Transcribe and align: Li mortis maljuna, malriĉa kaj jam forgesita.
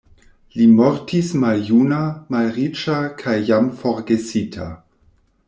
Li 0.59 0.65
mortis 0.77 1.29
maljuna, 1.43 1.99
malriĉa 2.37 2.97
kaj 3.21 3.37
jam 3.53 3.69
forgesita. 3.83 4.73